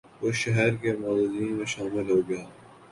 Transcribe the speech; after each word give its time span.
وہ 0.21 0.29
شہر 0.41 0.71
کے 0.81 0.91
معززین 1.01 1.51
میں 1.57 1.65
شامل 1.73 2.09
ہو 2.11 2.19
گیا 2.29 2.43